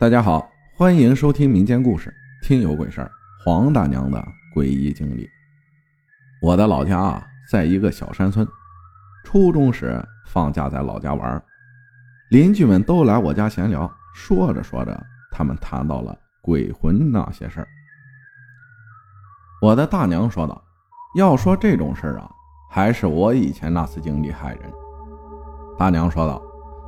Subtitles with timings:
[0.00, 2.08] 大家好，欢迎收听民间故事
[2.48, 3.06] 《听有鬼事儿》。
[3.44, 4.18] 黄大娘的
[4.56, 5.28] 诡异经历。
[6.40, 8.48] 我的老家啊，在一个小山村。
[9.26, 11.42] 初中时放假在老家玩，
[12.30, 13.92] 邻居们都来我家闲聊。
[14.14, 14.98] 说着说着，
[15.30, 17.68] 他们谈到了鬼魂那些事儿。
[19.60, 20.64] 我的大娘说道
[21.14, 22.30] ：“要说这种事儿啊，
[22.70, 24.72] 还是我以前那次经历害人。”
[25.76, 26.40] 大娘说道：“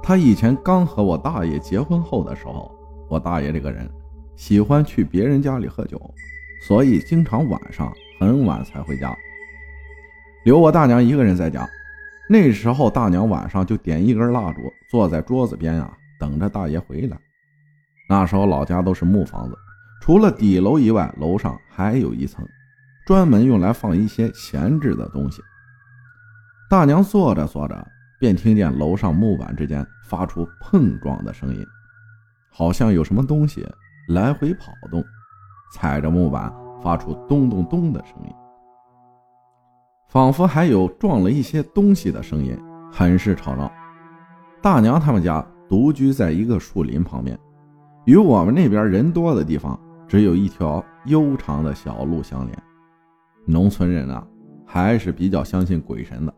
[0.03, 2.75] 她以前刚和我大爷结婚后的时候。”
[3.13, 3.87] 我大爷这个人
[4.37, 6.01] 喜欢去别人家里喝酒，
[6.67, 9.15] 所以经常晚上很晚才回家，
[10.47, 11.69] 留我大娘一个人在家。
[12.27, 17.19] 那时候大娘晚上就点一根蜡烛，坐在桌子边啊，等着大爷回来。
[18.09, 19.55] 那时候老家都是木房子，
[20.01, 22.43] 除了底楼以外，楼上还有一层，
[23.05, 25.43] 专门用来放一些闲置的东西。
[26.71, 27.87] 大娘坐着坐着，
[28.19, 31.63] 便听见楼上木板之间发出碰撞的声音。
[32.53, 33.67] 好像有什么东西
[34.09, 35.03] 来回跑动，
[35.73, 38.33] 踩着木板发出咚咚咚的声音，
[40.09, 42.57] 仿佛还有撞了一些东西的声音，
[42.93, 43.73] 很是吵闹。
[44.61, 47.39] 大娘他们家独居在一个树林旁边，
[48.05, 52.63] 与我们那边人多的地方只有一条悠长的小路相连。
[53.47, 54.25] 农村人啊，
[54.67, 56.35] 还是比较相信鬼神的。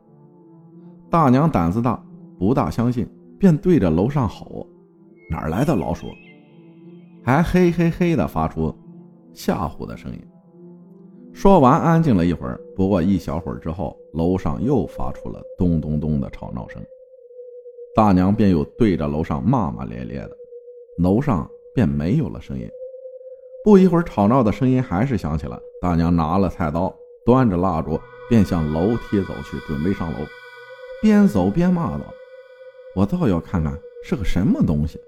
[1.10, 2.02] 大娘胆子大，
[2.38, 3.06] 不大相信，
[3.38, 4.66] 便对着楼上吼。
[5.34, 6.06] 哪来的老鼠？
[7.24, 8.72] 还嘿嘿嘿的发出
[9.32, 10.24] 吓唬的声音。
[11.32, 12.60] 说完，安静了一会儿。
[12.76, 16.80] 不过一小会儿之后，楼上又发出了咚咚咚的吵闹声。
[17.96, 20.30] 大娘便又对着楼上骂骂咧咧的，
[20.98, 22.70] 楼上便没有了声音。
[23.64, 25.60] 不一会儿，吵闹的声音还是响起了。
[25.80, 27.98] 大娘拿了菜刀，端着蜡烛，
[28.28, 30.18] 便向楼梯走去，准备上楼。
[31.02, 32.04] 边走边骂道
[32.94, 35.00] ：“我倒要看看是个什么东西。”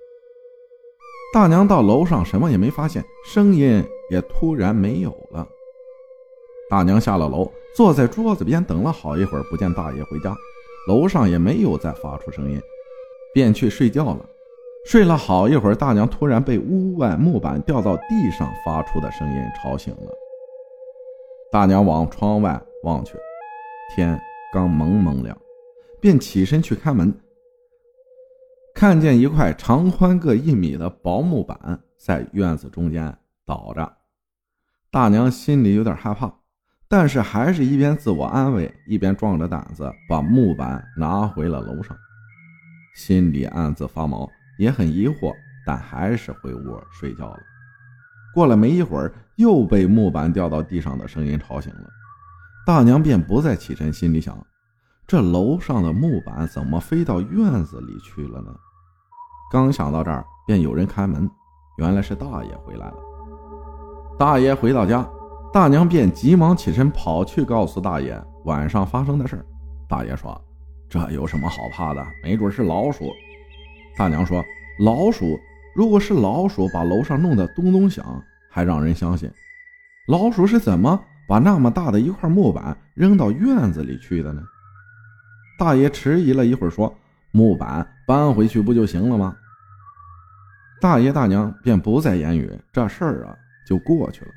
[1.37, 5.47] 大娘到楼上，什么也没发现，声音也突然没有了。
[6.70, 10.34] 大娘下了楼，坐在桌子边等了好一会儿，不见大爷回家，
[10.88, 12.59] 楼上也没有再发出声音，
[13.34, 14.27] 便去睡觉了。
[14.87, 20.11] 睡了好一会儿，大娘突然被屋外木板掉到地上发出的声音吵醒了。
[21.53, 23.19] 大娘往窗外望去，
[23.94, 24.19] 天
[24.55, 25.37] 刚蒙蒙亮，
[26.00, 27.15] 便起身去开门。
[28.76, 33.16] 看见一块长宽各一米的薄木板在院子中间
[33.47, 33.91] 倒着，
[34.91, 36.31] 大娘心里有点害怕，
[36.87, 41.97] 但是还是一边自我安慰，一边壮着胆子把木板拿回了楼上，
[42.94, 44.28] 心里暗自发毛，
[44.59, 45.32] 也很疑惑，
[45.64, 47.41] 但还是回屋睡觉了。
[48.34, 51.88] 过了没一会儿，又被木板掉到地上的声音吵醒了，
[52.66, 54.47] 大娘便不再起身，心里想：
[55.06, 58.53] 这楼上的木板怎么飞到院子里去了呢？
[59.53, 61.31] 刚想到这儿，便有人开门，
[61.78, 62.97] 原来是大爷回来了。
[64.19, 65.09] 大爷回到家，
[65.53, 69.47] 大娘便急忙起身跑去告诉大爷晚上发生的事儿
[69.89, 70.37] 大爷说
[70.91, 72.05] ：“这有什么好怕的？
[72.25, 73.05] 没准是老鼠。”
[73.97, 74.44] 大娘说
[74.83, 75.38] ：“老鼠？
[75.77, 79.31] 如果是老鼠，把楼上弄得咚咚响，还让人相信。
[80.09, 84.43] 老鼠是怎么把那么大的一块木板扔到院子里去的呢？”
[85.59, 86.94] 大爷迟疑了一会儿，说
[87.33, 89.34] ：“木板。”搬回去不就行了吗？
[90.81, 93.34] 大爷大娘便不再言语，这事儿啊
[93.67, 94.31] 就过去了。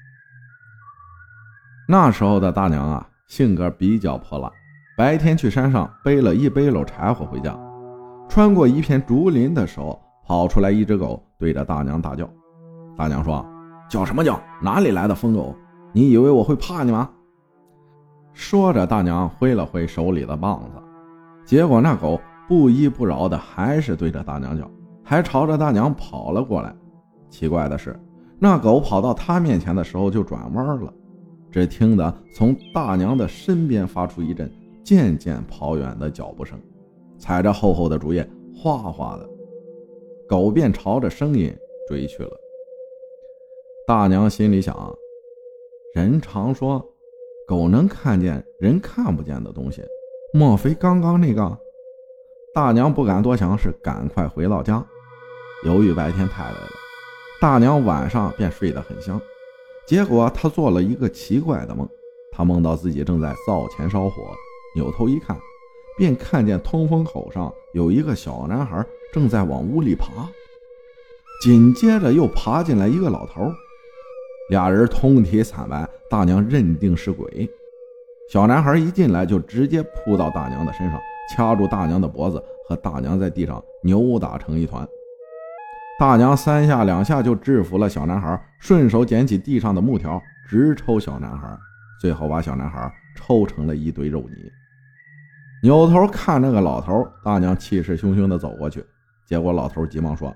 [1.88, 4.52] 那时候的大娘啊，性格比较泼辣，
[4.98, 7.56] 白天去山上背了一背篓柴火回家，
[8.28, 12.28] 穿过一片竹林的时候，跑出来一只狗，对着大娘大叫。
[12.98, 13.46] 大娘说
[13.88, 14.42] ：“叫什么叫？
[14.62, 15.56] 哪里来的疯狗？
[15.94, 17.08] 你以为我会怕你吗？”
[18.34, 20.82] 说着，大娘挥了挥手里的棒子，
[21.50, 22.22] 结果那狗。
[22.48, 24.68] 不依不饶的，还是对着大娘叫，
[25.04, 26.76] 还朝着大娘跑了过来。
[27.30, 27.96] 奇怪的是，
[28.40, 30.92] 那狗跑到他面前的时候就转弯了。
[31.52, 34.52] 只听得从大娘的身边发出一阵
[34.84, 36.60] 渐渐跑远的脚步声，
[37.20, 39.30] 踩着厚厚的竹叶，哗哗的，
[40.28, 41.56] 狗便朝着声音
[41.88, 42.32] 追去了。
[43.86, 44.76] 大娘心里想：
[45.94, 46.84] 人常说，
[47.46, 49.84] 狗能看见人看不见的东西，
[50.32, 51.58] 莫非刚刚那个？
[52.54, 54.86] 大娘不敢多想，是赶快回到家。
[55.66, 56.70] 由于白天太累了，
[57.42, 59.20] 大娘晚上便睡得很香。
[59.88, 61.90] 结果她做了一个奇怪的梦，
[62.32, 64.22] 她梦到自己正在灶前烧火，
[64.76, 65.36] 扭头一看，
[65.98, 70.30] 便看见通风口上有一个小男孩正在往屋里爬。
[71.42, 73.52] 紧接着又爬进来一个老头，
[74.50, 77.50] 俩人通体惨白，大娘认定是鬼。
[78.32, 81.00] 小男孩一进来就直接扑到大娘的身上。
[81.32, 84.88] 掐住大娘的脖子，和大娘在地上扭打成一团。
[86.00, 91.56] 大娘三下两下就制服了小男孩，顺手捡起地上的木条，直抽小男孩，
[92.02, 94.52] 最后把小男孩抽成了一堆肉泥。
[95.62, 98.84] 扭头看那个老头，大娘气势汹汹地走过去，
[99.28, 100.30] 结果老头急忙说：“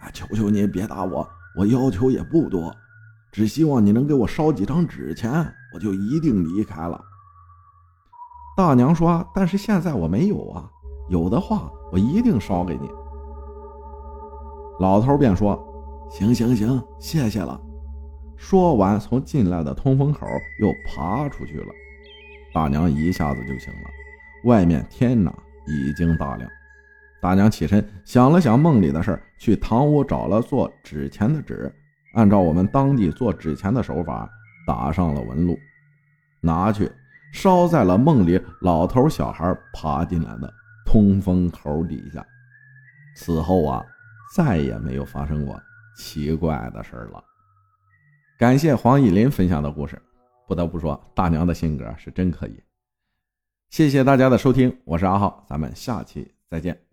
[0.00, 2.72] 啊，求求你别打我，我要求也不多，
[3.32, 5.44] 只希望你能给我烧几张纸钱，
[5.74, 7.00] 我就一定离开了。”
[8.60, 10.70] 大娘说：“但是现在我没有啊，
[11.08, 12.90] 有的话我一定烧给你。”
[14.78, 15.58] 老头便说
[16.12, 17.58] ：“行行行，谢谢了。”
[18.36, 20.26] 说完，从进来的通风口
[20.60, 21.68] 又爬出去了。
[22.52, 23.90] 大娘一下子就醒了，
[24.44, 25.32] 外面天呐
[25.66, 26.46] 已经大亮。
[27.22, 31.74] 大娘起身想了想梦里的事去堂屋找了做纸钱的纸，
[32.12, 34.28] 按照我们当地做纸钱的手法
[34.66, 35.58] 打上了纹路，
[36.42, 36.92] 拿去
[37.32, 40.52] 烧在了梦里老头小孩爬进来的
[40.84, 42.26] 通风口底下。
[43.16, 43.84] 此后啊。
[44.32, 45.60] 再也没有发生过
[45.96, 47.20] 奇怪的事了。
[48.38, 50.00] 感谢黄以林分享的故事，
[50.46, 52.62] 不得不说，大娘的性格是真可以。
[53.70, 56.89] 谢谢大家的收听，我是阿浩，咱们下期再见。